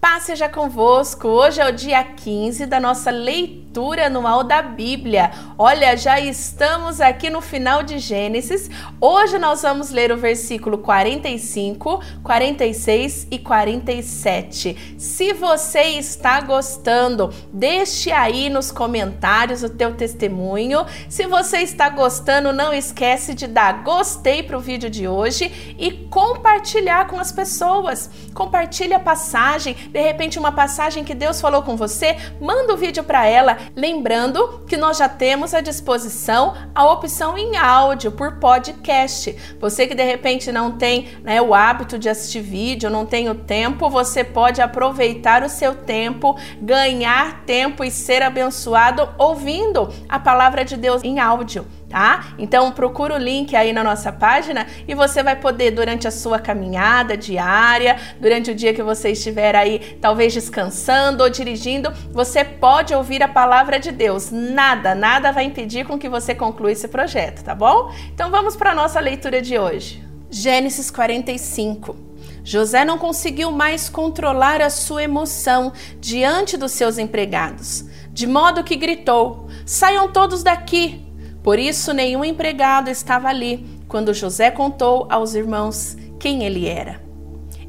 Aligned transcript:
Paz 0.00 0.22
seja 0.22 0.48
convosco. 0.48 1.28
Hoje 1.28 1.60
é 1.60 1.68
o 1.68 1.72
dia 1.72 2.02
15 2.02 2.64
da 2.64 2.80
nossa 2.80 3.10
leitura 3.10 4.06
anual 4.06 4.42
da 4.42 4.62
Bíblia. 4.62 5.30
Olha, 5.58 5.94
já 5.94 6.18
estamos 6.18 7.02
aqui 7.02 7.28
no 7.28 7.42
final 7.42 7.82
de 7.82 7.98
Gênesis. 7.98 8.70
Hoje 8.98 9.38
nós 9.38 9.60
vamos 9.60 9.90
ler 9.90 10.10
o 10.10 10.16
versículo 10.16 10.78
45, 10.78 12.02
46 12.22 13.28
e 13.30 13.38
47. 13.38 14.96
Se 14.96 15.34
você 15.34 15.82
está 15.82 16.40
gostando, 16.40 17.30
deixe 17.52 18.10
aí 18.10 18.48
nos 18.48 18.72
comentários 18.72 19.62
o 19.62 19.68
teu 19.68 19.94
testemunho. 19.94 20.86
Se 21.10 21.26
você 21.26 21.58
está 21.58 21.90
gostando, 21.90 22.54
não 22.54 22.72
esquece 22.72 23.34
de 23.34 23.46
dar 23.46 23.82
gostei 23.84 24.42
para 24.42 24.56
o 24.56 24.60
vídeo 24.60 24.88
de 24.88 25.06
hoje 25.06 25.76
e 25.78 25.92
compartilhar 26.08 27.06
com 27.06 27.20
as 27.20 27.30
pessoas. 27.30 28.08
Compartilhe 28.32 28.94
a 28.94 29.00
passagem 29.00 29.76
de 29.92 30.00
repente 30.00 30.38
uma 30.38 30.52
passagem 30.52 31.04
que 31.04 31.14
Deus 31.14 31.40
falou 31.40 31.62
com 31.62 31.76
você, 31.76 32.16
manda 32.40 32.74
o 32.74 32.76
vídeo 32.76 33.04
para 33.04 33.26
ela, 33.26 33.56
lembrando 33.74 34.64
que 34.66 34.76
nós 34.76 34.98
já 34.98 35.08
temos 35.08 35.54
à 35.54 35.60
disposição 35.60 36.54
a 36.74 36.90
opção 36.90 37.36
em 37.36 37.56
áudio 37.56 38.12
por 38.12 38.36
podcast. 38.36 39.36
Você 39.60 39.86
que 39.86 39.94
de 39.94 40.04
repente 40.04 40.52
não 40.52 40.72
tem 40.72 41.08
né, 41.22 41.40
o 41.42 41.54
hábito 41.54 41.98
de 41.98 42.08
assistir 42.08 42.40
vídeo, 42.40 42.90
não 42.90 43.04
tem 43.04 43.28
o 43.28 43.34
tempo, 43.34 43.90
você 43.90 44.22
pode 44.24 44.60
aproveitar 44.60 45.42
o 45.42 45.48
seu 45.48 45.74
tempo, 45.74 46.36
ganhar 46.60 47.44
tempo 47.44 47.84
e 47.84 47.90
ser 47.90 48.22
abençoado 48.22 49.08
ouvindo 49.18 49.92
a 50.08 50.18
palavra 50.18 50.64
de 50.64 50.76
Deus 50.76 51.02
em 51.02 51.18
áudio 51.18 51.66
tá? 51.90 52.34
Então 52.38 52.70
procura 52.70 53.16
o 53.16 53.18
link 53.18 53.54
aí 53.56 53.72
na 53.72 53.82
nossa 53.82 54.12
página 54.12 54.66
e 54.86 54.94
você 54.94 55.22
vai 55.22 55.34
poder 55.36 55.72
durante 55.72 56.06
a 56.06 56.10
sua 56.10 56.38
caminhada 56.38 57.16
diária, 57.16 57.98
durante 58.20 58.52
o 58.52 58.54
dia 58.54 58.72
que 58.72 58.82
você 58.82 59.10
estiver 59.10 59.56
aí 59.56 59.98
talvez 60.00 60.32
descansando 60.32 61.24
ou 61.24 61.28
dirigindo, 61.28 61.92
você 62.12 62.44
pode 62.44 62.94
ouvir 62.94 63.22
a 63.22 63.28
palavra 63.28 63.78
de 63.80 63.90
Deus. 63.90 64.30
Nada, 64.30 64.94
nada 64.94 65.32
vai 65.32 65.44
impedir 65.44 65.84
com 65.84 65.98
que 65.98 66.08
você 66.08 66.34
conclua 66.34 66.70
esse 66.70 66.86
projeto, 66.86 67.42
tá 67.42 67.54
bom? 67.54 67.92
Então 68.14 68.30
vamos 68.30 68.54
para 68.54 68.74
nossa 68.74 69.00
leitura 69.00 69.42
de 69.42 69.58
hoje. 69.58 70.02
Gênesis 70.30 70.90
45. 70.92 71.96
José 72.44 72.84
não 72.84 72.98
conseguiu 72.98 73.50
mais 73.50 73.88
controlar 73.88 74.62
a 74.62 74.70
sua 74.70 75.02
emoção 75.02 75.72
diante 76.00 76.56
dos 76.56 76.72
seus 76.72 76.98
empregados, 76.98 77.84
de 78.12 78.26
modo 78.26 78.64
que 78.64 78.76
gritou: 78.76 79.48
Saiam 79.66 80.08
todos 80.08 80.42
daqui! 80.42 81.09
Por 81.42 81.58
isso, 81.58 81.92
nenhum 81.92 82.24
empregado 82.24 82.88
estava 82.90 83.28
ali 83.28 83.66
quando 83.88 84.14
José 84.14 84.50
contou 84.50 85.06
aos 85.10 85.34
irmãos 85.34 85.96
quem 86.18 86.44
ele 86.44 86.66
era. 86.66 87.00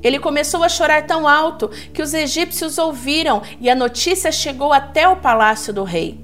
Ele 0.04 0.20
começou 0.20 0.64
a 0.64 0.70
chorar 0.70 1.06
tão 1.06 1.28
alto 1.28 1.70
que 1.94 2.02
os 2.02 2.14
egípcios 2.14 2.78
ouviram 2.78 3.42
e 3.60 3.70
a 3.70 3.76
notícia 3.76 4.32
chegou 4.32 4.74
até 4.74 5.08
o 5.08 5.18
palácio 5.18 5.72
do 5.72 5.84
rei. 5.84 6.20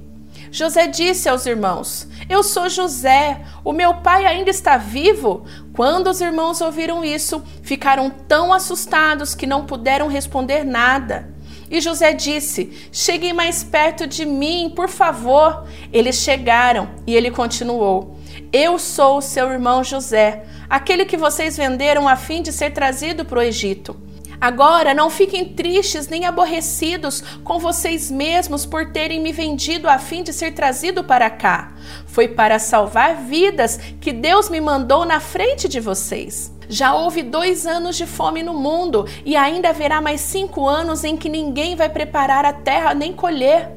José 0.51 0.87
disse 0.87 1.29
aos 1.29 1.45
irmãos: 1.45 2.07
Eu 2.29 2.41
sou 2.41 2.69
José, 2.69 3.41
o 3.63 3.71
meu 3.71 3.95
pai 3.95 4.25
ainda 4.25 4.49
está 4.49 4.77
vivo? 4.77 5.45
Quando 5.73 6.09
os 6.09 6.21
irmãos 6.21 6.61
ouviram 6.61 7.03
isso, 7.03 7.43
ficaram 7.61 8.09
tão 8.09 8.51
assustados 8.51 9.35
que 9.35 9.45
não 9.45 9.65
puderam 9.65 10.07
responder 10.07 10.63
nada. 10.63 11.29
E 11.69 11.81
José 11.81 12.13
disse: 12.13 12.89
Cheguem 12.91 13.33
mais 13.33 13.63
perto 13.63 14.07
de 14.07 14.25
mim, 14.25 14.71
por 14.75 14.89
favor. 14.89 15.65
Eles 15.91 16.17
chegaram 16.17 16.89
e 17.05 17.15
ele 17.15 17.31
continuou: 17.31 18.17
Eu 18.51 18.79
sou 18.79 19.17
o 19.17 19.21
seu 19.21 19.51
irmão 19.51 19.83
José, 19.83 20.45
aquele 20.69 21.05
que 21.05 21.17
vocês 21.17 21.57
venderam 21.57 22.07
a 22.07 22.15
fim 22.15 22.41
de 22.41 22.51
ser 22.51 22.71
trazido 22.71 23.25
para 23.25 23.39
o 23.39 23.41
Egito. 23.41 24.07
Agora 24.39 24.93
não 24.93 25.09
fiquem 25.09 25.53
tristes 25.53 26.07
nem 26.07 26.25
aborrecidos 26.25 27.21
com 27.43 27.57
vocês 27.57 28.11
mesmos 28.11 28.67
por 28.67 28.91
terem 28.91 29.19
me 29.19 29.31
vendido 29.31 29.89
a 29.89 29.97
fim 29.97 30.21
de 30.21 30.31
ser 30.31 30.51
trazido 30.51 31.03
para 31.03 31.27
cá. 31.29 31.73
Foi 32.05 32.27
para 32.27 32.59
salvar 32.59 33.15
vidas 33.15 33.79
que 33.99 34.13
Deus 34.13 34.47
me 34.47 34.61
mandou 34.61 35.05
na 35.05 35.19
frente 35.19 35.67
de 35.67 35.79
vocês. 35.79 36.55
Já 36.69 36.93
houve 36.93 37.23
dois 37.23 37.65
anos 37.65 37.95
de 37.95 38.05
fome 38.05 38.43
no 38.43 38.53
mundo 38.53 39.07
e 39.25 39.35
ainda 39.35 39.69
haverá 39.69 40.01
mais 40.01 40.21
cinco 40.21 40.67
anos 40.67 41.03
em 41.03 41.15
que 41.15 41.29
ninguém 41.29 41.75
vai 41.75 41.89
preparar 41.89 42.43
a 42.45 42.53
terra 42.53 42.93
nem 42.93 43.13
colher. 43.13 43.71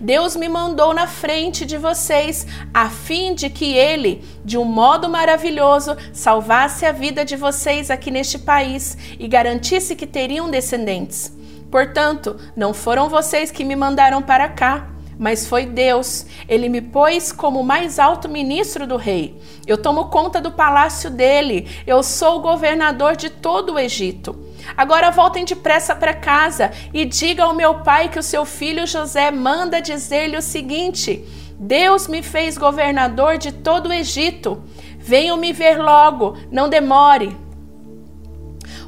Deus 0.00 0.34
me 0.34 0.48
mandou 0.48 0.92
na 0.92 1.06
frente 1.06 1.64
de 1.64 1.76
vocês, 1.76 2.46
a 2.74 2.90
fim 2.90 3.34
de 3.34 3.48
que 3.48 3.74
Ele, 3.74 4.24
de 4.44 4.58
um 4.58 4.64
modo 4.64 5.08
maravilhoso, 5.08 5.96
salvasse 6.12 6.84
a 6.84 6.92
vida 6.92 7.24
de 7.24 7.36
vocês 7.36 7.90
aqui 7.90 8.10
neste 8.10 8.38
país 8.38 8.98
e 9.18 9.28
garantisse 9.28 9.94
que 9.94 10.06
teriam 10.06 10.50
descendentes. 10.50 11.32
Portanto, 11.70 12.36
não 12.56 12.74
foram 12.74 13.08
vocês 13.08 13.50
que 13.50 13.64
me 13.64 13.76
mandaram 13.76 14.20
para 14.22 14.48
cá 14.48 14.88
mas 15.18 15.46
foi 15.46 15.66
Deus. 15.66 16.26
Ele 16.48 16.68
me 16.68 16.80
pôs 16.80 17.32
como 17.32 17.64
mais 17.64 17.98
alto 17.98 18.28
ministro 18.28 18.86
do 18.86 18.96
rei. 18.96 19.38
Eu 19.66 19.76
tomo 19.76 20.06
conta 20.06 20.40
do 20.40 20.52
palácio 20.52 21.10
dele. 21.10 21.68
Eu 21.86 22.02
sou 22.02 22.38
o 22.38 22.42
governador 22.42 23.16
de 23.16 23.28
todo 23.28 23.74
o 23.74 23.78
Egito. 23.78 24.38
Agora 24.76 25.10
voltem 25.10 25.44
depressa 25.44 25.94
para 25.94 26.14
casa 26.14 26.70
e 26.94 27.04
diga 27.04 27.44
ao 27.44 27.54
meu 27.54 27.76
pai 27.80 28.08
que 28.08 28.18
o 28.18 28.22
seu 28.22 28.44
filho 28.44 28.86
José 28.86 29.30
manda 29.30 29.80
dizer-lhe 29.80 30.36
o 30.36 30.42
seguinte: 30.42 31.24
Deus 31.58 32.06
me 32.06 32.22
fez 32.22 32.56
governador 32.56 33.38
de 33.38 33.52
todo 33.52 33.88
o 33.88 33.92
Egito. 33.92 34.62
Venham 34.98 35.36
me 35.36 35.52
ver 35.52 35.78
logo, 35.78 36.36
não 36.50 36.68
demore. 36.68 37.47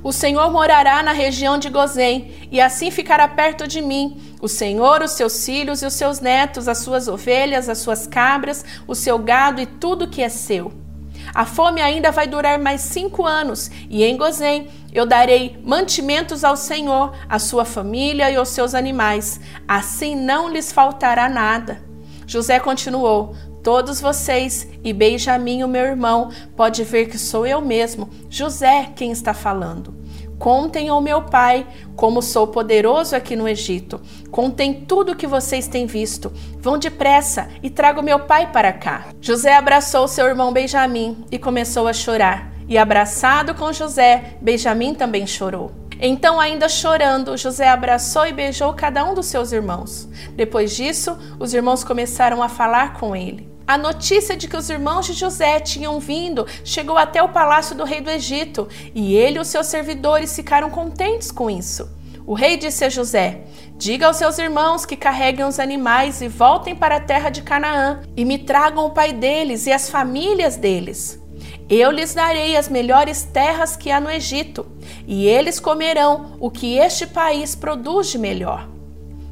O 0.03 0.13
Senhor 0.13 0.51
morará 0.51 1.03
na 1.03 1.13
região 1.13 1.59
de 1.59 1.69
Gozém, 1.69 2.49
e 2.51 2.61
assim 2.61 2.91
ficará 2.91 3.29
perto 3.29 3.69
de 3.69 3.83
mim. 3.83 4.37
O 4.41 4.49
Senhor, 4.49 5.03
os 5.03 5.13
seus 5.13 5.45
filhos 5.45 5.83
e 5.83 5.87
os 5.87 5.93
seus 5.93 6.21
netos, 6.21 6.69
as 6.69 6.79
suas 6.79 7.07
ovelhas, 7.07 7.69
as 7.69 7.79
suas 7.79 8.07
cabras, 8.07 8.65
o 8.87 8.95
seu 8.95 9.19
gado 9.19 9.61
e 9.61 9.67
tudo 9.67 10.09
que 10.09 10.23
é 10.23 10.29
seu. 10.29 10.73
A 11.35 11.45
fome 11.45 11.81
ainda 11.83 12.11
vai 12.11 12.27
durar 12.27 12.59
mais 12.59 12.81
cinco 12.81 13.27
anos, 13.27 13.71
e 13.91 14.03
em 14.03 14.17
Gozém 14.17 14.69
eu 14.93 15.05
darei 15.05 15.59
mantimentos 15.65 16.45
ao 16.45 16.57
Senhor, 16.57 17.15
à 17.29 17.39
sua 17.39 17.65
família 17.65 18.31
e 18.31 18.37
aos 18.37 18.49
seus 18.49 18.75
animais. 18.75 19.39
Assim 19.69 20.17
não 20.17 20.49
lhes 20.49 20.73
faltará 20.73 21.29
nada. 21.29 21.83
José 22.27 22.59
continuou: 22.59 23.37
Todos 23.63 24.01
vocês 24.01 24.67
e 24.83 24.93
Benjamim, 24.93 25.63
o 25.63 25.69
meu 25.69 25.85
irmão, 25.85 26.31
pode 26.57 26.83
ver 26.85 27.07
que 27.07 27.19
sou 27.19 27.47
eu 27.47 27.61
mesmo, 27.61 28.09
José, 28.29 28.91
quem 28.97 29.13
está 29.13 29.35
falando. 29.35 30.01
Contem 30.39 30.89
ao 30.89 31.03
meu 31.03 31.21
pai 31.21 31.67
como 31.95 32.23
sou 32.23 32.47
poderoso 32.47 33.15
aqui 33.15 33.37
no 33.37 33.47
Egito. 33.47 34.01
Contem 34.31 34.73
tudo 34.73 35.13
o 35.13 35.15
que 35.15 35.27
vocês 35.27 35.69
têm 35.69 35.85
visto. 35.85 36.33
Vão 36.59 36.79
depressa 36.79 37.49
e 37.63 37.69
tragam 37.69 38.03
meu 38.03 38.21
pai 38.21 38.51
para 38.51 38.73
cá. 38.73 39.09
José 39.21 39.55
abraçou 39.55 40.09
seu 40.09 40.27
irmão 40.27 40.51
Benjamim 40.51 41.23
e 41.31 41.39
começou 41.39 41.87
a 41.87 41.93
chorar. 41.93 42.51
E 42.67 42.79
abraçado 42.79 43.55
com 43.55 43.71
José, 43.71 44.39
Benjamim 44.41 44.95
também 44.95 45.27
chorou. 45.27 45.73
Então, 46.01 46.41
ainda 46.41 46.71
chorando, 46.71 47.37
José 47.37 47.69
abraçou 47.69 48.27
e 48.27 48.33
beijou 48.33 48.73
cada 48.73 49.05
um 49.05 49.13
dos 49.13 49.27
seus 49.27 49.53
irmãos. 49.53 50.09
Depois 50.35 50.75
disso, 50.75 51.19
os 51.39 51.53
irmãos 51.53 51.85
começaram 51.85 52.43
a 52.43 52.49
falar 52.49 52.95
com 52.95 53.15
ele. 53.15 53.50
A 53.71 53.79
notícia 53.79 54.37
de 54.37 54.49
que 54.49 54.57
os 54.57 54.69
irmãos 54.69 55.07
de 55.07 55.13
José 55.13 55.61
tinham 55.61 56.01
vindo 56.01 56.45
chegou 56.65 56.99
até 56.99 57.23
o 57.23 57.29
palácio 57.29 57.77
do 57.77 57.85
rei 57.85 58.01
do 58.01 58.11
Egito, 58.11 58.67
e 58.93 59.15
ele 59.15 59.39
e 59.39 59.41
os 59.41 59.47
seus 59.47 59.69
servidores 59.69 60.35
ficaram 60.35 60.69
contentes 60.69 61.31
com 61.31 61.49
isso. 61.49 61.89
O 62.27 62.35
rei 62.35 62.57
disse 62.57 62.85
a 62.85 62.89
José: 62.89 63.43
Diga 63.77 64.09
aos 64.09 64.17
seus 64.17 64.41
irmãos 64.41 64.85
que 64.85 64.97
carreguem 64.97 65.47
os 65.47 65.61
animais 65.61 66.21
e 66.21 66.27
voltem 66.27 66.75
para 66.75 66.97
a 66.97 67.01
terra 67.01 67.31
de 67.31 67.43
Canaã, 67.43 68.01
e 68.17 68.25
me 68.25 68.39
tragam 68.39 68.87
o 68.87 68.91
pai 68.91 69.13
deles 69.13 69.69
e 69.69 69.73
as 69.73 69.89
famílias 69.89 70.57
deles. 70.57 71.23
Eu 71.69 71.93
lhes 71.93 72.13
darei 72.13 72.57
as 72.57 72.69
melhores 72.69 73.23
terras 73.23 73.77
que 73.77 73.93
há 73.93 74.01
no 74.01 74.11
Egito, 74.11 74.67
e 75.07 75.29
eles 75.29 75.61
comerão 75.61 76.37
o 76.41 76.51
que 76.51 76.77
este 76.77 77.07
país 77.07 77.55
produz 77.55 78.09
de 78.09 78.19
melhor. 78.19 78.80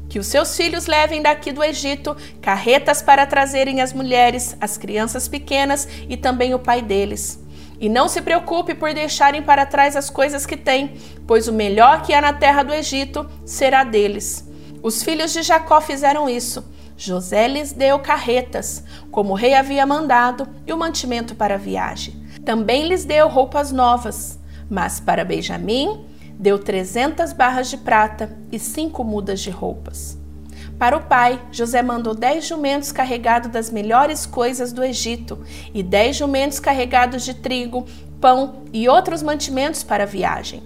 Que 0.09 0.17
os 0.17 0.25
seus 0.25 0.57
filhos 0.57 0.87
levem 0.87 1.21
daqui 1.21 1.51
do 1.51 1.63
Egito 1.63 2.17
carretas 2.41 2.99
para 3.01 3.27
trazerem 3.27 3.79
as 3.79 3.93
mulheres, 3.93 4.57
as 4.59 4.75
crianças 4.75 5.27
pequenas 5.27 5.87
e 6.09 6.17
também 6.17 6.55
o 6.55 6.59
pai 6.59 6.81
deles. 6.81 7.39
E 7.79 7.87
não 7.87 8.09
se 8.09 8.21
preocupe 8.21 8.73
por 8.73 8.91
deixarem 8.93 9.43
para 9.43 9.67
trás 9.67 9.95
as 9.95 10.09
coisas 10.09 10.45
que 10.47 10.57
têm, 10.57 10.95
pois 11.27 11.47
o 11.47 11.53
melhor 11.53 12.01
que 12.01 12.13
há 12.13 12.19
na 12.19 12.33
terra 12.33 12.63
do 12.63 12.73
Egito 12.73 13.29
será 13.45 13.83
deles. 13.83 14.49
Os 14.81 15.03
filhos 15.03 15.31
de 15.31 15.43
Jacó 15.43 15.79
fizeram 15.79 16.27
isso. 16.27 16.65
José 16.97 17.47
lhes 17.47 17.71
deu 17.71 17.99
carretas, 17.99 18.83
como 19.11 19.31
o 19.31 19.35
rei 19.35 19.53
havia 19.53 19.85
mandado, 19.85 20.45
e 20.67 20.73
o 20.73 20.77
mantimento 20.77 21.35
para 21.35 21.53
a 21.53 21.57
viagem. 21.57 22.21
Também 22.43 22.87
lhes 22.87 23.05
deu 23.05 23.29
roupas 23.29 23.71
novas, 23.71 24.37
mas 24.69 24.99
para 24.99 25.23
Benjamim 25.23 26.05
deu 26.39 26.57
300 26.57 27.33
barras 27.33 27.69
de 27.69 27.75
prata 27.75 28.37
e 28.49 28.57
cinco 28.57 29.03
mudas 29.03 29.41
de 29.41 29.49
roupas. 29.49 30.17
Para 30.79 30.95
o 30.95 31.01
pai, 31.01 31.41
José 31.51 31.81
mandou 31.81 32.15
dez 32.15 32.47
jumentos 32.47 32.93
carregados 32.93 33.51
das 33.51 33.69
melhores 33.69 34.25
coisas 34.25 34.71
do 34.71 34.81
Egito 34.81 35.37
e 35.73 35.83
dez 35.83 36.15
jumentos 36.15 36.57
carregados 36.57 37.25
de 37.25 37.33
trigo, 37.33 37.85
pão 38.21 38.63
e 38.71 38.87
outros 38.87 39.21
mantimentos 39.21 39.83
para 39.83 40.03
a 40.03 40.07
viagem. 40.07 40.63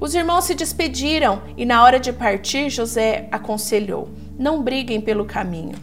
Os 0.00 0.14
irmãos 0.14 0.44
se 0.44 0.54
despediram 0.54 1.42
e, 1.58 1.66
na 1.66 1.84
hora 1.84 2.00
de 2.00 2.10
partir, 2.10 2.70
José 2.70 3.28
aconselhou: 3.30 4.08
Não 4.38 4.62
briguem 4.62 4.98
pelo 4.98 5.26
caminho. 5.26 5.76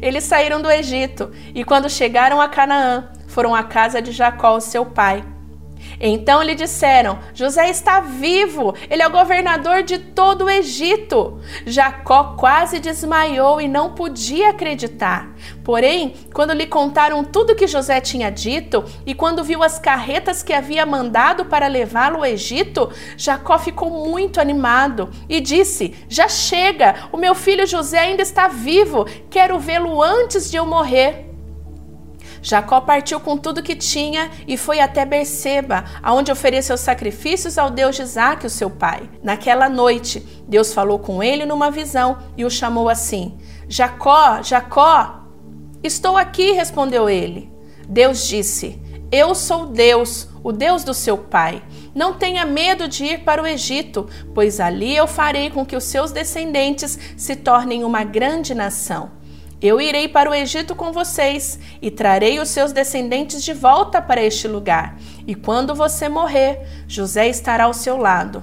Eles 0.00 0.24
saíram 0.24 0.60
do 0.60 0.68
Egito 0.68 1.30
e, 1.54 1.64
quando 1.64 1.88
chegaram 1.88 2.40
a 2.40 2.48
Canaã, 2.48 3.08
foram 3.28 3.54
à 3.54 3.62
casa 3.62 4.02
de 4.02 4.10
Jacó, 4.10 4.58
seu 4.58 4.84
pai. 4.84 5.24
Então 6.00 6.42
lhe 6.42 6.54
disseram: 6.54 7.18
José 7.34 7.68
está 7.70 8.00
vivo, 8.00 8.74
ele 8.90 9.02
é 9.02 9.06
o 9.06 9.10
governador 9.10 9.82
de 9.82 9.98
todo 9.98 10.44
o 10.44 10.50
Egito. 10.50 11.40
Jacó 11.66 12.34
quase 12.38 12.78
desmaiou 12.78 13.60
e 13.60 13.68
não 13.68 13.92
podia 13.92 14.50
acreditar. 14.50 15.32
Porém, 15.64 16.14
quando 16.32 16.52
lhe 16.52 16.66
contaram 16.66 17.24
tudo 17.24 17.54
que 17.54 17.66
José 17.66 18.00
tinha 18.00 18.30
dito 18.30 18.84
e 19.06 19.14
quando 19.14 19.44
viu 19.44 19.62
as 19.62 19.78
carretas 19.78 20.42
que 20.42 20.52
havia 20.52 20.84
mandado 20.84 21.44
para 21.44 21.66
levá-lo 21.66 22.16
ao 22.16 22.26
Egito, 22.26 22.90
Jacó 23.16 23.58
ficou 23.58 23.90
muito 24.06 24.40
animado 24.40 25.10
e 25.28 25.40
disse: 25.40 25.94
Já 26.08 26.28
chega, 26.28 27.08
o 27.12 27.16
meu 27.16 27.34
filho 27.34 27.66
José 27.66 27.98
ainda 27.98 28.22
está 28.22 28.48
vivo, 28.48 29.06
quero 29.30 29.58
vê-lo 29.58 30.02
antes 30.02 30.50
de 30.50 30.56
eu 30.56 30.66
morrer. 30.66 31.31
Jacó 32.42 32.80
partiu 32.80 33.20
com 33.20 33.36
tudo 33.36 33.62
que 33.62 33.76
tinha 33.76 34.28
e 34.48 34.56
foi 34.56 34.80
até 34.80 35.04
Berseba, 35.06 35.84
aonde 36.02 36.32
ofereceu 36.32 36.76
sacrifícios 36.76 37.56
ao 37.56 37.70
Deus 37.70 37.94
de 37.94 38.02
Isaac, 38.02 38.44
o 38.44 38.50
seu 38.50 38.68
pai. 38.68 39.08
Naquela 39.22 39.68
noite, 39.68 40.20
Deus 40.48 40.74
falou 40.74 40.98
com 40.98 41.22
ele 41.22 41.46
numa 41.46 41.70
visão 41.70 42.18
e 42.36 42.44
o 42.44 42.50
chamou 42.50 42.88
assim: 42.88 43.38
Jacó, 43.68 44.42
Jacó. 44.42 45.20
Estou 45.82 46.16
aqui, 46.16 46.52
respondeu 46.52 47.08
ele. 47.08 47.50
Deus 47.88 48.26
disse: 48.26 48.80
Eu 49.10 49.34
sou 49.34 49.66
Deus, 49.66 50.28
o 50.42 50.50
Deus 50.52 50.82
do 50.82 50.92
seu 50.92 51.16
pai. 51.16 51.62
Não 51.94 52.14
tenha 52.14 52.44
medo 52.44 52.88
de 52.88 53.04
ir 53.04 53.18
para 53.20 53.42
o 53.42 53.46
Egito, 53.46 54.08
pois 54.34 54.58
ali 54.58 54.96
eu 54.96 55.06
farei 55.06 55.50
com 55.50 55.64
que 55.64 55.76
os 55.76 55.84
seus 55.84 56.10
descendentes 56.10 56.98
se 57.16 57.36
tornem 57.36 57.84
uma 57.84 58.02
grande 58.02 58.54
nação. 58.54 59.21
Eu 59.62 59.80
irei 59.80 60.08
para 60.08 60.28
o 60.28 60.34
Egito 60.34 60.74
com 60.74 60.90
vocês 60.90 61.56
e 61.80 61.88
trarei 61.88 62.40
os 62.40 62.48
seus 62.48 62.72
descendentes 62.72 63.44
de 63.44 63.54
volta 63.54 64.02
para 64.02 64.20
este 64.20 64.48
lugar. 64.48 64.98
E 65.24 65.36
quando 65.36 65.72
você 65.72 66.08
morrer, 66.08 66.66
José 66.88 67.28
estará 67.28 67.64
ao 67.64 67.72
seu 67.72 67.96
lado. 67.96 68.42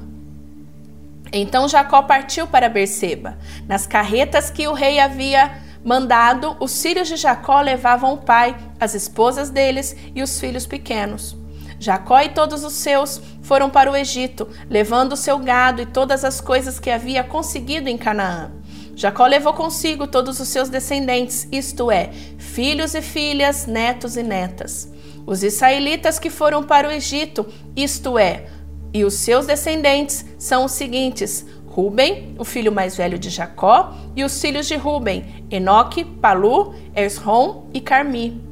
Então 1.33 1.67
Jacó 1.67 2.01
partiu 2.03 2.47
para 2.47 2.69
Berseba. 2.69 3.37
Nas 3.67 3.85
carretas 3.85 4.49
que 4.49 4.65
o 4.65 4.73
rei 4.73 4.97
havia 4.97 5.59
mandado, 5.83 6.55
os 6.57 6.81
filhos 6.81 7.09
de 7.09 7.17
Jacó 7.17 7.59
levavam 7.59 8.13
o 8.13 8.17
pai, 8.17 8.55
as 8.79 8.95
esposas 8.95 9.49
deles 9.49 9.95
e 10.15 10.23
os 10.23 10.39
filhos 10.39 10.65
pequenos. 10.65 11.35
Jacó 11.79 12.19
e 12.21 12.29
todos 12.29 12.63
os 12.63 12.73
seus 12.73 13.21
foram 13.41 13.69
para 13.69 13.91
o 13.91 13.95
Egito, 13.95 14.47
levando 14.69 15.13
o 15.13 15.17
seu 15.17 15.37
gado 15.37 15.81
e 15.81 15.85
todas 15.85 16.23
as 16.23 16.39
coisas 16.39 16.79
que 16.79 16.89
havia 16.89 17.23
conseguido 17.23 17.89
em 17.89 17.97
Canaã. 17.97 18.51
Jacó 18.99 19.25
levou 19.25 19.53
consigo 19.53 20.07
todos 20.07 20.41
os 20.41 20.49
seus 20.49 20.67
descendentes, 20.67 21.47
isto 21.53 21.89
é, 21.89 22.09
filhos 22.37 22.93
e 22.93 23.01
filhas, 23.01 23.65
netos 23.65 24.17
e 24.17 24.23
netas. 24.23 24.91
Os 25.25 25.41
israelitas 25.41 26.19
que 26.19 26.29
foram 26.29 26.65
para 26.65 26.85
o 26.85 26.91
Egito, 26.91 27.47
isto 27.77 28.19
é, 28.19 28.47
e 28.93 29.05
os 29.05 29.13
seus 29.13 29.45
descendentes 29.45 30.25
são 30.37 30.65
os 30.65 30.73
seguintes: 30.73 31.45
Ruben, 31.65 32.35
o 32.37 32.43
filho 32.43 32.73
mais 32.73 32.97
velho 32.97 33.17
de 33.17 33.29
Jacó, 33.29 33.95
e 34.17 34.23
os 34.25 34.41
filhos 34.41 34.67
de 34.67 34.75
Ruben, 34.75 35.45
Enoque, 35.49 36.03
Palu, 36.03 36.75
Ersrom 36.93 37.69
e 37.73 37.79
Carmi. 37.79 38.43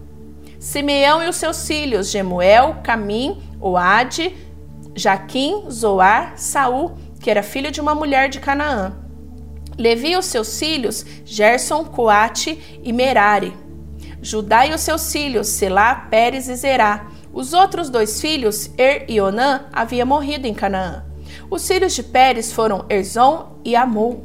Simeão 0.58 1.22
e 1.22 1.28
os 1.28 1.36
seus 1.36 1.68
filhos, 1.68 2.10
Gemuel, 2.10 2.78
Camim, 2.86 3.38
Oade, 3.60 4.34
Jaquim, 4.96 5.70
Zoar, 5.70 6.38
Saul, 6.38 6.98
que 7.20 7.30
era 7.30 7.44
filho 7.44 7.70
de 7.70 7.82
uma 7.82 7.94
mulher 7.94 8.30
de 8.30 8.40
Canaã. 8.40 9.07
Levi 9.78 10.12
e 10.12 10.18
os 10.18 10.26
seus 10.26 10.58
filhos, 10.58 11.06
Gerson, 11.24 11.86
Coate 11.86 12.82
e 12.84 12.92
Merari. 12.92 13.54
Judá 14.22 14.66
e 14.66 14.74
os 14.74 14.82
seus 14.82 15.12
filhos, 15.12 15.48
Selá, 15.48 16.08
Pérez 16.10 16.50
e 16.50 16.56
Zerá. 16.56 17.08
Os 17.32 17.54
outros 17.54 17.90
dois 17.90 18.20
filhos, 18.20 18.72
Er 18.78 19.06
e 19.08 19.22
Onã, 19.22 19.66
haviam 19.72 20.08
morrido 20.08 20.48
em 20.48 20.54
Canaã. 20.54 21.06
Os 21.50 21.68
filhos 21.68 21.94
de 21.94 22.02
Pérez 22.02 22.52
foram 22.52 22.86
Erzon 22.90 23.60
e 23.64 23.76
Amul. 23.76 24.24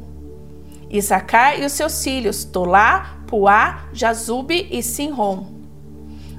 Isacar 0.89 1.59
e 1.59 1.65
os 1.65 1.71
seus 1.71 2.03
filhos, 2.03 2.43
Tolá, 2.43 3.19
Puá, 3.27 3.85
Jazube 3.93 4.67
e 4.71 4.81
Sinrom. 4.81 5.45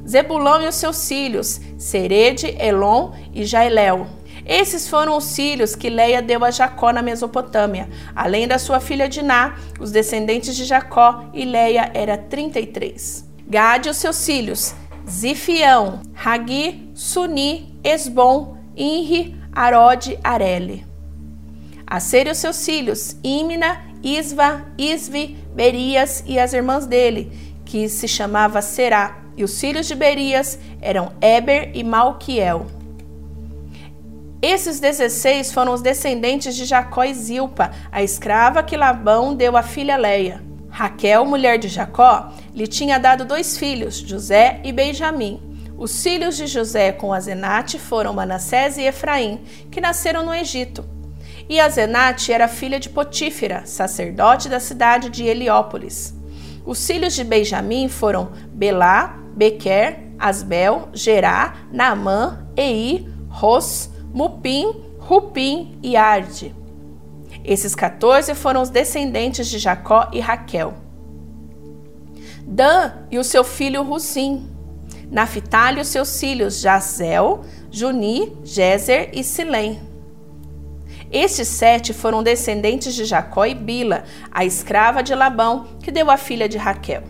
Zebulão 0.06 0.61
e 0.61 0.69
os 0.69 0.75
seus 0.75 1.08
filhos, 1.08 1.61
Serede, 1.78 2.55
Elon 2.58 3.12
e 3.32 3.44
Jailel. 3.44 4.06
Esses 4.46 4.88
foram 4.88 5.17
os 5.17 5.35
filhos 5.35 5.75
que 5.75 5.88
Leia 5.88 6.20
deu 6.20 6.44
a 6.44 6.50
Jacó 6.50 6.93
na 6.93 7.02
Mesopotâmia. 7.02 7.88
Além 8.14 8.46
da 8.46 8.58
sua 8.58 8.79
filha 8.79 9.08
Diná, 9.08 9.56
os 9.81 9.91
descendentes 9.91 10.55
de 10.55 10.64
Jacó 10.64 11.25
e 11.32 11.44
Leia 11.44 11.91
era 11.94 12.19
33. 12.19 13.25
Gade 13.46 13.88
e 13.88 13.91
os 13.91 13.96
seus 13.96 14.25
filhos, 14.25 14.75
Zifião, 15.08 16.00
Hagi, 16.14 16.91
Suni, 16.94 17.79
Esbom, 17.82 18.56
Inri, 18.76 19.37
Arode, 19.52 20.19
Arele. 20.23 20.87
Aser 21.87 22.26
e 22.26 22.31
os 22.31 22.38
seus 22.38 22.64
filhos, 22.64 23.17
Imna, 23.23 23.85
Isva, 24.02 24.67
Isvi, 24.76 25.37
Berias 25.55 26.25
e 26.26 26.38
as 26.38 26.52
irmãs 26.52 26.87
dele, 26.87 27.31
que 27.64 27.88
se 27.88 28.08
chamava 28.08 28.61
Será. 28.61 29.23
E 29.37 29.44
os 29.44 29.61
filhos 29.61 29.87
de 29.87 29.94
Berias 29.94 30.58
eram 30.81 31.12
Eber 31.20 31.70
e 31.75 31.82
Malquiel. 31.82 32.67
Esses 34.46 34.79
16 34.79 35.52
foram 35.52 35.73
os 35.73 35.81
descendentes 35.81 36.55
de 36.55 36.67
Jacó 36.67 37.02
e 37.02 37.14
Zilpa, 37.14 37.70
a 37.91 38.02
escrava 38.02 38.62
que 38.62 38.76
Labão 38.76 39.35
deu 39.35 39.56
à 39.56 39.62
filha 39.62 39.96
Leia. 39.96 40.44
Raquel, 40.69 41.25
mulher 41.25 41.56
de 41.56 41.67
Jacó, 41.67 42.31
lhe 42.52 42.67
tinha 42.67 42.99
dado 42.99 43.25
dois 43.25 43.56
filhos, 43.56 43.96
José 43.96 44.61
e 44.62 44.70
Benjamim. 44.70 45.41
Os 45.79 46.02
filhos 46.02 46.37
de 46.37 46.46
José 46.46 46.93
com 46.93 47.14
Azenate 47.14 47.79
foram 47.79 48.12
Manassés 48.12 48.76
e 48.76 48.82
Efraim, 48.82 49.41
que 49.70 49.81
nasceram 49.81 50.23
no 50.23 50.35
Egito. 50.35 50.85
E 51.49 51.58
Azenate 51.58 52.31
era 52.31 52.47
filha 52.47 52.79
de 52.79 52.90
Potífera, 52.90 53.62
sacerdote 53.64 54.50
da 54.50 54.61
cidade 54.61 55.08
de 55.08 55.25
Heliópolis. 55.25 56.14
Os 56.67 56.87
filhos 56.87 57.14
de 57.14 57.25
Benjamim 57.25 57.88
foram 57.88 58.31
Belá, 58.49 59.17
Bequer, 59.35 60.00
Asbel, 60.19 60.90
Gerá, 60.93 61.55
Naamã, 61.73 62.47
Ei, 62.55 63.08
Ros, 63.31 63.94
Mupim, 64.14 64.72
Rupim 65.00 65.76
e 65.82 65.96
Arde. 65.96 66.55
Esses 67.44 67.75
14 67.75 68.32
foram 68.37 68.62
os 68.62 68.71
descendentes 68.71 69.49
de 69.49 69.59
Jacó 69.59 70.09
e 70.12 70.21
Raquel. 70.21 70.73
Dan 72.47 72.92
e 73.11 73.18
o 73.18 73.25
seu 73.25 73.42
filho 73.42 73.83
Rusim. 73.83 74.49
Naphtali 75.11 75.78
e 75.78 75.83
os 75.83 75.88
seus 75.88 76.21
filhos 76.21 76.61
Jazel, 76.61 77.44
Juni, 77.73 78.38
Jezer 78.44 79.11
e 79.12 79.25
Silém. 79.25 79.80
Estes 81.11 81.49
sete 81.49 81.92
foram 81.92 82.23
descendentes 82.23 82.94
de 82.94 83.04
Jacó 83.04 83.44
e 83.44 83.54
Bila, 83.54 84.04
a 84.30 84.44
escrava 84.44 85.02
de 85.02 85.14
Labão, 85.14 85.66
que 85.83 85.90
deu 85.90 86.09
a 86.09 86.16
filha 86.16 86.49
de 86.49 86.56
Raquel. 86.56 87.02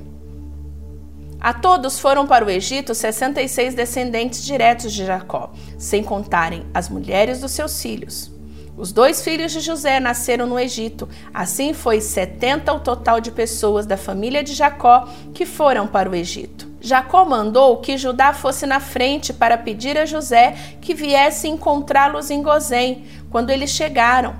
A 1.44 1.52
todos 1.52 1.98
foram 1.98 2.26
para 2.26 2.42
o 2.42 2.48
Egito 2.48 2.94
66 2.94 3.74
descendentes 3.74 4.42
diretos 4.42 4.90
de 4.94 5.04
Jacó, 5.04 5.52
sem 5.76 6.02
contarem 6.02 6.64
as 6.72 6.88
mulheres 6.88 7.38
dos 7.38 7.52
seus 7.52 7.82
filhos. 7.82 8.32
Os 8.78 8.92
dois 8.92 9.22
filhos 9.22 9.52
de 9.52 9.60
José 9.60 10.00
nasceram 10.00 10.46
no 10.46 10.58
Egito, 10.58 11.06
assim 11.34 11.74
foi 11.74 12.00
70 12.00 12.72
o 12.72 12.80
total 12.80 13.20
de 13.20 13.30
pessoas 13.30 13.84
da 13.84 13.98
família 13.98 14.42
de 14.42 14.54
Jacó 14.54 15.06
que 15.34 15.44
foram 15.44 15.86
para 15.86 16.08
o 16.08 16.14
Egito. 16.14 16.66
Jacó 16.80 17.26
mandou 17.26 17.76
que 17.76 17.98
Judá 17.98 18.32
fosse 18.32 18.64
na 18.64 18.80
frente 18.80 19.30
para 19.30 19.58
pedir 19.58 19.98
a 19.98 20.06
José 20.06 20.54
que 20.80 20.94
viesse 20.94 21.46
encontrá-los 21.46 22.30
em 22.30 22.42
Gozém, 22.42 23.04
quando 23.28 23.50
eles 23.50 23.68
chegaram. 23.68 24.34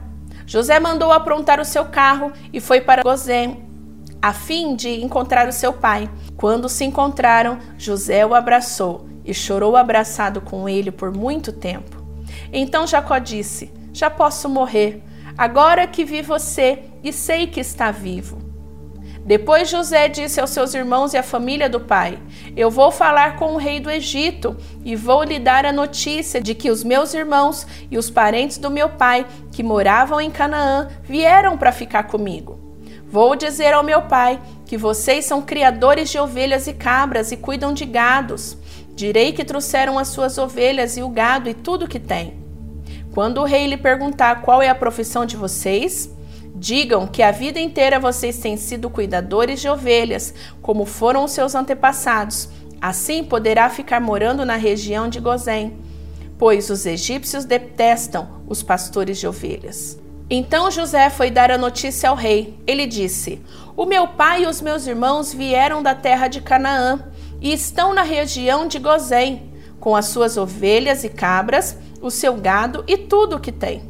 José 0.47 0.81
mandou 0.81 1.13
aprontar 1.13 1.61
o 1.61 1.67
seu 1.67 1.85
carro 1.85 2.33
e 2.51 2.63
foi 2.63 2.81
para 2.81 3.03
Gozém, 3.03 3.63
a 4.25 4.33
fim 4.33 4.75
de 4.75 5.03
encontrar 5.03 5.47
o 5.47 5.53
seu 5.53 5.71
pai. 5.71 6.09
Quando 6.35 6.67
se 6.67 6.83
encontraram, 6.83 7.59
José 7.77 8.25
o 8.25 8.35
abraçou 8.35 9.07
e 9.23 9.35
chorou 9.35 9.77
abraçado 9.77 10.41
com 10.41 10.67
ele 10.67 10.91
por 10.91 11.15
muito 11.15 11.53
tempo. 11.53 12.03
Então 12.51 12.87
Jacó 12.87 13.19
disse: 13.19 13.71
Já 13.93 14.09
posso 14.09 14.49
morrer, 14.49 15.03
agora 15.37 15.87
que 15.87 16.07
vi 16.07 16.23
você 16.23 16.85
e 17.03 17.13
sei 17.13 17.49
que 17.49 17.61
está 17.61 17.91
vivo. 17.91 18.39
Depois 19.27 19.69
José 19.69 20.09
disse 20.09 20.41
aos 20.41 20.49
seus 20.49 20.73
irmãos 20.73 21.13
e 21.13 21.19
à 21.19 21.23
família 21.23 21.69
do 21.69 21.81
pai: 21.81 22.19
Eu 22.57 22.71
vou 22.71 22.91
falar 22.91 23.37
com 23.37 23.53
o 23.53 23.59
rei 23.59 23.79
do 23.79 23.91
Egito 23.91 24.57
e 24.83 24.97
vou 24.97 25.23
lhe 25.23 25.39
dar 25.39 25.67
a 25.67 25.73
notícia 25.73 26.41
de 26.41 26.55
que 26.55 26.71
os 26.71 26.83
meus 26.83 27.13
irmãos 27.13 27.67
e 27.91 27.99
os 27.99 28.09
parentes 28.09 28.57
do 28.57 28.71
meu 28.71 28.89
pai, 28.89 29.27
que 29.53 29.63
moravam 29.63 30.19
em 30.19 30.31
Canaã, 30.31 30.89
vieram 31.03 31.59
para 31.59 31.71
ficar 31.73 32.05
comigo. 32.05 32.64
Vou 33.15 33.37
dizer 33.37 33.73
ao 33.73 33.85
meu 33.85 34.03
pai 34.03 34.41
que 34.67 34.77
vocês 34.77 35.25
são 35.25 35.41
criadores 35.41 36.11
de 36.11 36.19
ovelhas 36.19 36.67
e 36.67 36.73
cabras 36.73 37.31
e 37.31 37.37
cuidam 37.37 37.73
de 37.73 37.85
gados. 37.85 38.59
Direi 38.97 39.31
que 39.31 39.45
trouxeram 39.45 40.01
as 40.01 40.09
suas 40.09 40.37
ovelhas 40.37 40.97
e 40.97 41.03
o 41.05 41.09
gado 41.09 41.49
e 41.49 41.55
tudo 41.55 41.87
que 41.87 42.01
tem. 42.01 42.35
Quando 43.13 43.39
o 43.41 43.45
rei 43.45 43.69
lhe 43.69 43.77
perguntar 43.77 44.43
qual 44.43 44.61
é 44.61 44.69
a 44.69 44.75
profissão 44.75 45.25
de 45.25 45.37
vocês, 45.37 46.11
digam 46.57 47.07
que 47.07 47.23
a 47.23 47.31
vida 47.31 47.61
inteira 47.61 48.01
vocês 48.01 48.39
têm 48.39 48.57
sido 48.57 48.91
cuidadores 48.91 49.61
de 49.61 49.69
ovelhas, 49.69 50.35
como 50.61 50.85
foram 50.85 51.23
os 51.23 51.31
seus 51.31 51.55
antepassados. 51.55 52.49
Assim 52.81 53.23
poderá 53.23 53.71
ficar 53.71 54.01
morando 54.01 54.45
na 54.45 54.57
região 54.57 55.09
de 55.09 55.21
Gozém, 55.21 55.79
pois 56.37 56.69
os 56.69 56.85
egípcios 56.85 57.45
detestam 57.45 58.43
os 58.49 58.61
pastores 58.61 59.21
de 59.21 59.29
ovelhas. 59.29 60.03
Então 60.29 60.71
José 60.71 61.11
foi 61.11 61.31
dar 61.31 61.51
a 61.51 61.59
notícia 61.59 62.09
ao 62.09 62.17
rei. 62.17 62.59
Ele 62.67 62.87
disse: 62.87 63.43
O 63.77 63.85
meu 63.85 64.09
pai 64.09 64.45
e 64.45 64.47
os 64.47 64.61
meus 64.61 64.87
irmãos 64.87 65.33
vieram 65.33 65.83
da 65.83 65.95
terra 65.95 66.29
de 66.29 66.41
Canaã 66.41 67.05
e 67.41 67.53
estão 67.53 67.93
na 67.93 68.03
região 68.03 68.67
de 68.67 68.79
Gozém, 68.79 69.53
com 69.79 69.95
as 69.95 70.07
suas 70.07 70.37
ovelhas 70.37 71.05
e 71.05 71.11
cabras, 71.11 71.77
o 72.01 72.11
seu 72.11 72.35
gado 72.37 72.85
e 72.87 72.97
tudo 72.97 73.37
o 73.37 73.41
que 73.41 73.53
tem. 73.53 73.83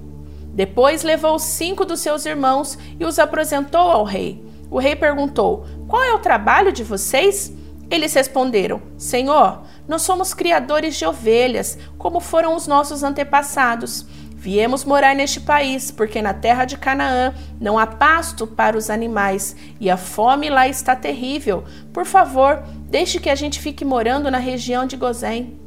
Depois 0.53 1.03
levou 1.03 1.39
cinco 1.39 1.85
dos 1.85 2.01
seus 2.01 2.27
irmãos 2.27 2.79
e 2.99 3.05
os 3.05 3.19
apresentou 3.19 3.81
ao 3.81 4.05
rei. 4.05 4.45
O 4.71 4.79
rei 4.79 4.97
perguntou: 4.97 5.65
Qual 5.87 6.03
é 6.03 6.13
o 6.13 6.19
trabalho 6.19 6.73
de 6.73 6.83
vocês? 6.83 7.53
Eles 7.91 8.13
responderam: 8.15 8.83
Senhor, 8.99 9.63
nós 9.87 10.03
somos 10.03 10.35
criadores 10.35 10.97
de 10.97 11.07
ovelhas, 11.07 11.79
como 11.99 12.19
foram 12.19 12.57
os 12.57 12.67
nossos 12.67 13.03
antepassados. 13.03 14.07
Viemos 14.45 14.85
morar 14.85 15.17
neste 15.17 15.41
país, 15.41 15.91
porque 15.91 16.21
na 16.21 16.35
terra 16.35 16.67
de 16.67 16.77
Canaã 16.77 17.33
não 17.59 17.79
há 17.79 17.87
pasto 17.87 18.47
para 18.47 18.77
os 18.77 18.91
animais 18.91 19.57
e 19.81 19.89
a 19.89 19.97
fome 19.97 20.51
lá 20.51 20.69
está 20.69 20.95
terrível. 20.95 21.65
Por 21.95 22.05
favor, 22.05 22.63
deixe 22.91 23.19
que 23.19 23.31
a 23.31 23.35
gente 23.35 23.59
fique 23.59 23.87
morando 23.87 24.31
na 24.31 24.37
região 24.37 24.87
de 24.87 24.99
Gozém. 24.99 25.59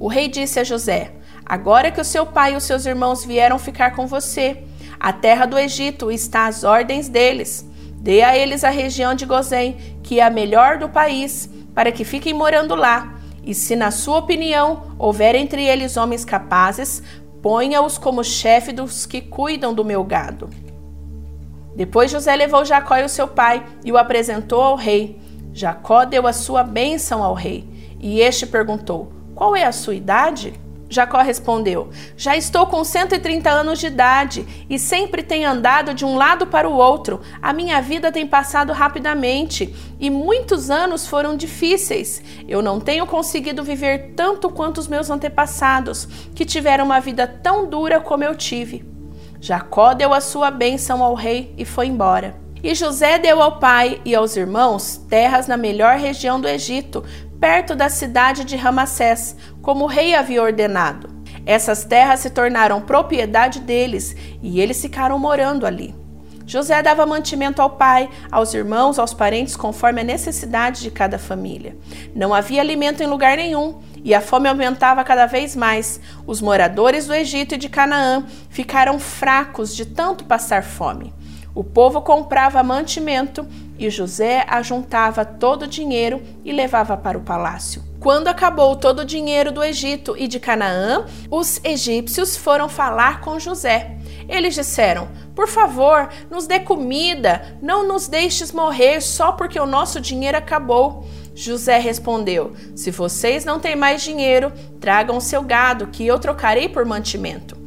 O 0.00 0.08
rei 0.08 0.28
disse 0.28 0.58
a 0.58 0.64
José: 0.64 1.12
Agora 1.44 1.90
que 1.90 2.00
o 2.00 2.04
seu 2.06 2.24
pai 2.24 2.54
e 2.54 2.56
os 2.56 2.64
seus 2.64 2.86
irmãos 2.86 3.22
vieram 3.22 3.58
ficar 3.58 3.90
com 3.90 4.06
você, 4.06 4.64
a 4.98 5.12
terra 5.12 5.44
do 5.44 5.58
Egito 5.58 6.10
está 6.10 6.46
às 6.46 6.64
ordens 6.64 7.06
deles. 7.06 7.68
Dê 8.00 8.22
a 8.22 8.34
eles 8.34 8.64
a 8.64 8.70
região 8.70 9.14
de 9.14 9.26
Gozém, 9.26 9.76
que 10.02 10.20
é 10.20 10.24
a 10.24 10.30
melhor 10.30 10.78
do 10.78 10.88
país, 10.88 11.50
para 11.74 11.92
que 11.92 12.02
fiquem 12.02 12.32
morando 12.32 12.74
lá. 12.74 13.18
E 13.44 13.52
se, 13.52 13.76
na 13.76 13.90
sua 13.90 14.18
opinião, 14.18 14.94
houver 14.98 15.34
entre 15.34 15.64
eles 15.64 15.98
homens 15.98 16.24
capazes, 16.24 17.02
Ponha-os 17.42 17.98
como 17.98 18.24
chefe 18.24 18.72
dos 18.72 19.06
que 19.06 19.20
cuidam 19.20 19.72
do 19.72 19.84
meu 19.84 20.02
gado. 20.02 20.48
Depois 21.76 22.10
José 22.10 22.34
levou 22.34 22.64
Jacó 22.64 22.96
e 22.96 23.04
o 23.04 23.08
seu 23.08 23.28
pai 23.28 23.64
e 23.84 23.92
o 23.92 23.96
apresentou 23.96 24.60
ao 24.60 24.74
rei. 24.74 25.20
Jacó 25.52 26.04
deu 26.04 26.26
a 26.26 26.32
sua 26.32 26.64
bênção 26.64 27.22
ao 27.22 27.34
rei. 27.34 27.68
E 28.00 28.20
este 28.20 28.46
perguntou: 28.46 29.12
Qual 29.34 29.54
é 29.54 29.64
a 29.64 29.72
sua 29.72 29.94
idade? 29.94 30.54
Jacó 30.88 31.20
respondeu: 31.20 31.90
Já 32.16 32.36
estou 32.36 32.66
com 32.66 32.82
130 32.82 33.50
anos 33.50 33.78
de 33.78 33.86
idade 33.86 34.46
e 34.68 34.78
sempre 34.78 35.22
tenho 35.22 35.50
andado 35.50 35.92
de 35.92 36.04
um 36.04 36.16
lado 36.16 36.46
para 36.46 36.68
o 36.68 36.74
outro. 36.74 37.20
A 37.42 37.52
minha 37.52 37.80
vida 37.80 38.10
tem 38.10 38.26
passado 38.26 38.72
rapidamente 38.72 39.74
e 40.00 40.10
muitos 40.10 40.70
anos 40.70 41.06
foram 41.06 41.36
difíceis. 41.36 42.22
Eu 42.48 42.62
não 42.62 42.80
tenho 42.80 43.06
conseguido 43.06 43.62
viver 43.62 44.12
tanto 44.16 44.48
quanto 44.48 44.78
os 44.78 44.88
meus 44.88 45.10
antepassados, 45.10 46.08
que 46.34 46.44
tiveram 46.44 46.84
uma 46.84 47.00
vida 47.00 47.26
tão 47.26 47.68
dura 47.68 48.00
como 48.00 48.24
eu 48.24 48.34
tive. 48.34 48.84
Jacó 49.40 49.94
deu 49.94 50.12
a 50.12 50.20
sua 50.20 50.50
bênção 50.50 51.02
ao 51.02 51.14
rei 51.14 51.54
e 51.56 51.64
foi 51.64 51.86
embora. 51.86 52.47
E 52.62 52.74
José 52.74 53.18
deu 53.18 53.40
ao 53.40 53.58
pai 53.58 54.00
e 54.04 54.14
aos 54.14 54.36
irmãos 54.36 54.96
terras 55.08 55.46
na 55.46 55.56
melhor 55.56 55.96
região 55.96 56.40
do 56.40 56.48
Egito, 56.48 57.04
perto 57.40 57.76
da 57.76 57.88
cidade 57.88 58.44
de 58.44 58.56
Ramassés, 58.56 59.36
como 59.62 59.84
o 59.84 59.88
rei 59.88 60.14
havia 60.14 60.42
ordenado. 60.42 61.08
Essas 61.46 61.84
terras 61.84 62.20
se 62.20 62.30
tornaram 62.30 62.80
propriedade 62.80 63.60
deles 63.60 64.14
e 64.42 64.60
eles 64.60 64.80
ficaram 64.80 65.18
morando 65.18 65.66
ali. 65.66 65.94
José 66.46 66.82
dava 66.82 67.04
mantimento 67.04 67.60
ao 67.60 67.70
pai, 67.70 68.08
aos 68.32 68.54
irmãos, 68.54 68.98
aos 68.98 69.12
parentes, 69.12 69.54
conforme 69.54 70.00
a 70.00 70.04
necessidade 70.04 70.80
de 70.80 70.90
cada 70.90 71.18
família. 71.18 71.76
Não 72.14 72.34
havia 72.34 72.62
alimento 72.62 73.02
em 73.02 73.06
lugar 73.06 73.36
nenhum 73.36 73.80
e 74.02 74.14
a 74.14 74.20
fome 74.20 74.48
aumentava 74.48 75.04
cada 75.04 75.26
vez 75.26 75.54
mais. 75.54 76.00
Os 76.26 76.40
moradores 76.40 77.06
do 77.06 77.14
Egito 77.14 77.54
e 77.54 77.58
de 77.58 77.68
Canaã 77.68 78.24
ficaram 78.48 78.98
fracos 78.98 79.76
de 79.76 79.84
tanto 79.84 80.24
passar 80.24 80.64
fome. 80.64 81.12
O 81.58 81.64
povo 81.64 82.00
comprava 82.00 82.62
mantimento 82.62 83.44
e 83.76 83.90
José 83.90 84.44
ajuntava 84.46 85.24
todo 85.24 85.62
o 85.62 85.66
dinheiro 85.66 86.22
e 86.44 86.52
levava 86.52 86.96
para 86.96 87.18
o 87.18 87.22
palácio. 87.22 87.82
Quando 87.98 88.28
acabou 88.28 88.76
todo 88.76 89.00
o 89.00 89.04
dinheiro 89.04 89.50
do 89.50 89.64
Egito 89.64 90.14
e 90.16 90.28
de 90.28 90.38
Canaã, 90.38 91.04
os 91.28 91.60
egípcios 91.64 92.36
foram 92.36 92.68
falar 92.68 93.22
com 93.22 93.40
José. 93.40 93.96
Eles 94.28 94.54
disseram: 94.54 95.08
Por 95.34 95.48
favor, 95.48 96.08
nos 96.30 96.46
dê 96.46 96.60
comida, 96.60 97.58
não 97.60 97.88
nos 97.88 98.06
deixes 98.06 98.52
morrer 98.52 99.00
só 99.00 99.32
porque 99.32 99.58
o 99.58 99.66
nosso 99.66 100.00
dinheiro 100.00 100.38
acabou. 100.38 101.08
José 101.34 101.80
respondeu: 101.80 102.52
Se 102.76 102.92
vocês 102.92 103.44
não 103.44 103.58
têm 103.58 103.74
mais 103.74 104.00
dinheiro, 104.00 104.52
tragam 104.78 105.18
seu 105.18 105.42
gado, 105.42 105.88
que 105.88 106.06
eu 106.06 106.20
trocarei 106.20 106.68
por 106.68 106.84
mantimento. 106.84 107.57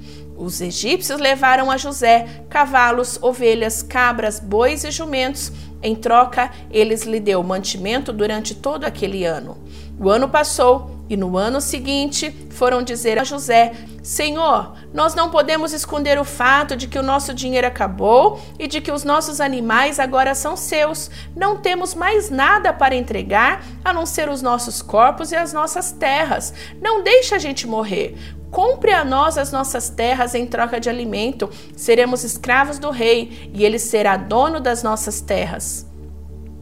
Os 0.42 0.60
egípcios 0.60 1.22
levaram 1.22 1.70
a 1.70 1.78
José 1.78 2.44
cavalos, 2.50 3.20
ovelhas, 3.22 3.84
cabras, 3.84 4.40
bois 4.40 4.84
e 4.84 4.90
jumentos. 4.90 5.52
Em 5.84 5.94
troca, 5.94 6.50
eles 6.72 7.04
lhe 7.04 7.20
deu 7.20 7.44
mantimento 7.44 8.12
durante 8.12 8.56
todo 8.56 8.86
aquele 8.86 9.24
ano. 9.24 9.56
O 10.00 10.10
ano 10.10 10.28
passou 10.28 11.01
e 11.12 11.18
no 11.18 11.38
ano 11.38 11.60
seguinte 11.60 12.34
foram 12.52 12.82
dizer 12.82 13.20
a 13.20 13.26
José: 13.26 13.74
Senhor, 14.02 14.74
nós 14.94 15.14
não 15.14 15.30
podemos 15.30 15.74
esconder 15.74 16.18
o 16.18 16.24
fato 16.24 16.74
de 16.74 16.88
que 16.88 16.98
o 16.98 17.04
nosso 17.04 17.34
dinheiro 17.34 17.68
acabou 17.68 18.40
e 18.58 18.66
de 18.66 18.80
que 18.80 18.94
os 18.94 19.04
nossos 19.04 19.42
animais 19.42 20.00
agora 20.00 20.34
são 20.34 20.56
seus. 20.56 21.12
Não 21.36 21.58
temos 21.58 21.94
mais 21.94 22.30
nada 22.30 22.72
para 22.72 22.96
entregar 22.96 23.62
a 23.84 23.92
não 23.92 24.06
ser 24.06 24.30
os 24.30 24.42
nossos 24.42 24.82
corpos 24.82 25.34
e 25.34 25.36
as 25.36 25.52
nossas 25.52 25.92
terras. 25.92 26.54
Não 26.82 27.04
deixe 27.04 27.36
a 27.36 27.40
gente 27.40 27.68
morrer. 27.68 28.16
Compre 28.50 28.94
a 28.94 29.04
nós 29.04 29.38
as 29.38 29.52
nossas 29.52 29.90
terras 29.90 30.34
em 30.34 30.46
troca 30.46 30.80
de 30.80 30.90
alimento. 30.90 31.50
Seremos 31.76 32.24
escravos 32.24 32.80
do 32.80 32.90
rei 32.90 33.52
e 33.54 33.66
ele 33.66 33.80
será 33.80 34.16
dono 34.16 34.62
das 34.62 34.82
nossas 34.82 35.20
terras. 35.20 35.91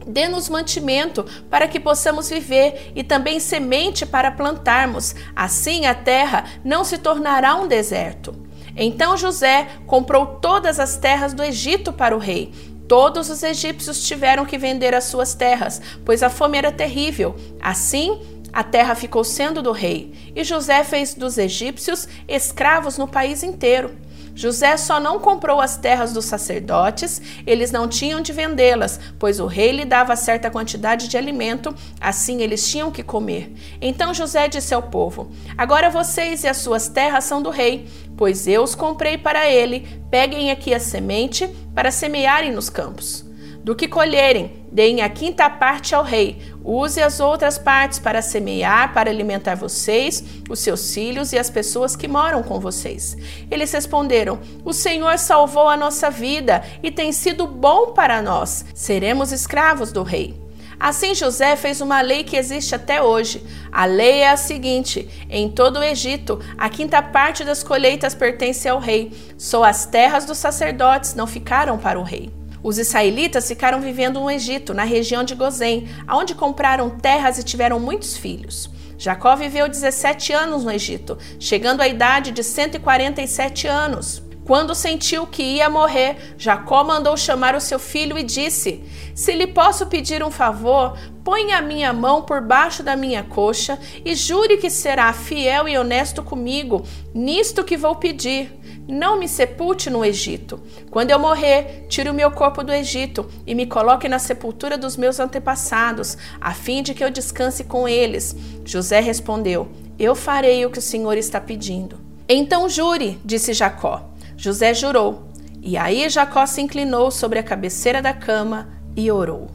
Dê-nos 0.06 0.48
mantimento 0.48 1.24
para 1.50 1.68
que 1.68 1.78
possamos 1.78 2.28
viver 2.28 2.92
e 2.94 3.02
também 3.02 3.38
semente 3.38 4.06
para 4.06 4.30
plantarmos. 4.30 5.14
Assim 5.36 5.86
a 5.86 5.94
terra 5.94 6.44
não 6.64 6.84
se 6.84 6.98
tornará 6.98 7.54
um 7.56 7.68
deserto. 7.68 8.34
Então 8.76 9.16
José 9.16 9.68
comprou 9.86 10.26
todas 10.26 10.80
as 10.80 10.96
terras 10.96 11.34
do 11.34 11.42
Egito 11.42 11.92
para 11.92 12.16
o 12.16 12.18
rei. 12.18 12.52
Todos 12.88 13.30
os 13.30 13.42
egípcios 13.42 14.04
tiveram 14.04 14.44
que 14.44 14.58
vender 14.58 14.94
as 14.94 15.04
suas 15.04 15.32
terras, 15.34 15.80
pois 16.04 16.22
a 16.24 16.30
fome 16.30 16.58
era 16.58 16.72
terrível. 16.72 17.36
Assim, 17.60 18.20
a 18.52 18.64
terra 18.64 18.96
ficou 18.96 19.22
sendo 19.22 19.62
do 19.62 19.70
rei, 19.70 20.12
e 20.34 20.42
José 20.42 20.82
fez 20.82 21.14
dos 21.14 21.38
egípcios 21.38 22.08
escravos 22.26 22.98
no 22.98 23.06
país 23.06 23.44
inteiro. 23.44 23.94
José 24.34 24.76
só 24.76 24.98
não 24.98 25.18
comprou 25.18 25.60
as 25.60 25.76
terras 25.76 26.12
dos 26.12 26.24
sacerdotes, 26.24 27.20
eles 27.46 27.70
não 27.70 27.88
tinham 27.88 28.20
de 28.20 28.32
vendê-las, 28.32 28.98
pois 29.18 29.40
o 29.40 29.46
rei 29.46 29.72
lhe 29.72 29.84
dava 29.84 30.16
certa 30.16 30.50
quantidade 30.50 31.08
de 31.08 31.16
alimento, 31.16 31.74
assim 32.00 32.42
eles 32.42 32.68
tinham 32.68 32.90
que 32.90 33.02
comer. 33.02 33.52
Então 33.80 34.14
José 34.14 34.48
disse 34.48 34.74
ao 34.74 34.82
povo: 34.82 35.30
Agora 35.56 35.90
vocês 35.90 36.44
e 36.44 36.48
as 36.48 36.58
suas 36.58 36.88
terras 36.88 37.24
são 37.24 37.42
do 37.42 37.50
rei, 37.50 37.88
pois 38.16 38.46
eu 38.46 38.62
os 38.62 38.74
comprei 38.74 39.18
para 39.18 39.48
ele. 39.50 39.86
Peguem 40.10 40.50
aqui 40.50 40.74
a 40.74 40.80
semente 40.80 41.48
para 41.74 41.90
semearem 41.90 42.52
nos 42.52 42.68
campos. 42.68 43.24
Do 43.62 43.76
que 43.76 43.86
colherem, 43.86 44.64
deem 44.72 45.02
a 45.02 45.08
quinta 45.08 45.48
parte 45.50 45.94
ao 45.94 46.02
rei. 46.02 46.40
Use 46.64 47.00
as 47.00 47.20
outras 47.20 47.58
partes 47.58 47.98
para 47.98 48.22
semear, 48.22 48.92
para 48.92 49.10
alimentar 49.10 49.54
vocês, 49.54 50.22
os 50.48 50.58
seus 50.60 50.92
filhos 50.92 51.32
e 51.32 51.38
as 51.38 51.48
pessoas 51.48 51.96
que 51.96 52.08
moram 52.08 52.42
com 52.42 52.60
vocês. 52.60 53.16
Eles 53.50 53.72
responderam: 53.72 54.38
O 54.64 54.72
Senhor 54.72 55.18
salvou 55.18 55.68
a 55.68 55.76
nossa 55.76 56.10
vida 56.10 56.62
e 56.82 56.90
tem 56.90 57.12
sido 57.12 57.46
bom 57.46 57.92
para 57.92 58.20
nós. 58.20 58.64
Seremos 58.74 59.32
escravos 59.32 59.92
do 59.92 60.02
rei. 60.02 60.38
Assim 60.80 61.14
José 61.14 61.56
fez 61.56 61.82
uma 61.82 62.00
lei 62.00 62.24
que 62.24 62.38
existe 62.38 62.74
até 62.74 63.02
hoje. 63.02 63.44
A 63.70 63.84
lei 63.84 64.20
é 64.20 64.30
a 64.30 64.36
seguinte: 64.36 65.08
em 65.28 65.48
todo 65.48 65.78
o 65.78 65.84
Egito, 65.84 66.40
a 66.56 66.70
quinta 66.70 67.02
parte 67.02 67.44
das 67.44 67.62
colheitas 67.62 68.14
pertence 68.14 68.66
ao 68.66 68.78
rei. 68.78 69.12
Só 69.36 69.62
as 69.62 69.84
terras 69.84 70.24
dos 70.24 70.38
sacerdotes 70.38 71.14
não 71.14 71.26
ficaram 71.26 71.76
para 71.76 72.00
o 72.00 72.02
rei. 72.02 72.39
Os 72.62 72.78
israelitas 72.78 73.48
ficaram 73.48 73.80
vivendo 73.80 74.20
no 74.20 74.30
Egito, 74.30 74.74
na 74.74 74.84
região 74.84 75.24
de 75.24 75.34
Gozém, 75.34 75.88
onde 76.10 76.34
compraram 76.34 76.90
terras 76.90 77.38
e 77.38 77.42
tiveram 77.42 77.80
muitos 77.80 78.16
filhos. 78.16 78.70
Jacó 78.98 79.34
viveu 79.34 79.66
17 79.66 80.32
anos 80.34 80.62
no 80.62 80.70
Egito, 80.70 81.16
chegando 81.38 81.80
à 81.80 81.88
idade 81.88 82.32
de 82.32 82.44
147 82.44 83.66
anos. 83.66 84.22
Quando 84.44 84.74
sentiu 84.74 85.26
que 85.26 85.42
ia 85.42 85.70
morrer, 85.70 86.34
Jacó 86.36 86.82
mandou 86.82 87.16
chamar 87.16 87.54
o 87.54 87.60
seu 87.60 87.78
filho 87.78 88.18
e 88.18 88.22
disse: 88.22 88.84
Se 89.14 89.32
lhe 89.32 89.46
posso 89.46 89.86
pedir 89.86 90.24
um 90.24 90.30
favor, 90.30 90.98
ponha 91.22 91.58
a 91.58 91.62
minha 91.62 91.92
mão 91.92 92.22
por 92.22 92.40
baixo 92.40 92.82
da 92.82 92.96
minha 92.96 93.22
coxa 93.22 93.78
e 94.04 94.14
jure 94.14 94.56
que 94.56 94.68
será 94.68 95.12
fiel 95.12 95.68
e 95.68 95.78
honesto 95.78 96.22
comigo 96.22 96.84
nisto 97.14 97.62
que 97.62 97.76
vou 97.76 97.94
pedir. 97.94 98.59
Não 98.90 99.18
me 99.18 99.28
sepulte 99.28 99.88
no 99.88 100.04
Egito. 100.04 100.60
Quando 100.90 101.10
eu 101.10 101.18
morrer, 101.18 101.86
tire 101.88 102.10
o 102.10 102.14
meu 102.14 102.30
corpo 102.30 102.62
do 102.62 102.72
Egito 102.72 103.28
e 103.46 103.54
me 103.54 103.66
coloque 103.66 104.08
na 104.08 104.18
sepultura 104.18 104.76
dos 104.76 104.96
meus 104.96 105.20
antepassados, 105.20 106.18
a 106.40 106.52
fim 106.52 106.82
de 106.82 106.92
que 106.92 107.04
eu 107.04 107.10
descanse 107.10 107.64
com 107.64 107.86
eles. 107.86 108.34
José 108.64 109.00
respondeu: 109.00 109.68
Eu 109.98 110.14
farei 110.14 110.66
o 110.66 110.70
que 110.70 110.78
o 110.78 110.82
Senhor 110.82 111.16
está 111.16 111.40
pedindo. 111.40 111.98
Então 112.28 112.68
jure, 112.68 113.18
disse 113.24 113.52
Jacó. 113.52 114.10
José 114.36 114.74
jurou. 114.74 115.28
E 115.62 115.76
aí 115.76 116.08
Jacó 116.08 116.46
se 116.46 116.60
inclinou 116.60 117.10
sobre 117.10 117.38
a 117.38 117.42
cabeceira 117.42 118.00
da 118.00 118.12
cama 118.12 118.68
e 118.96 119.10
orou. 119.10 119.48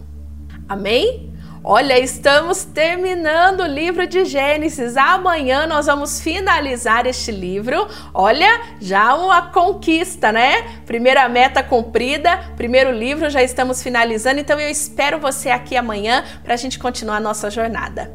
Amém? 0.67 1.33
Olha, 1.67 1.97
estamos 1.97 2.63
terminando 2.63 3.61
o 3.61 3.65
livro 3.65 4.05
de 4.05 4.23
Gênesis. 4.23 4.95
Amanhã 4.95 5.65
nós 5.65 5.87
vamos 5.87 6.21
finalizar 6.21 7.07
este 7.07 7.31
livro. 7.31 7.87
Olha, 8.13 8.61
já 8.79 9.15
uma 9.15 9.49
conquista, 9.49 10.31
né? 10.31 10.61
Primeira 10.85 11.27
meta 11.27 11.63
cumprida, 11.63 12.37
primeiro 12.55 12.91
livro 12.91 13.31
já 13.31 13.41
estamos 13.41 13.81
finalizando. 13.81 14.39
Então 14.39 14.59
eu 14.59 14.69
espero 14.69 15.17
você 15.17 15.49
aqui 15.49 15.75
amanhã 15.75 16.23
para 16.43 16.53
a 16.53 16.57
gente 16.57 16.77
continuar 16.77 17.17
a 17.17 17.19
nossa 17.19 17.49
jornada. 17.49 18.13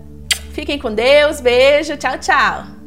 Fiquem 0.53 0.79
com 0.79 0.95
Deus, 0.95 1.41
beijo, 1.41 1.97
tchau, 1.97 2.19
tchau. 2.19 2.80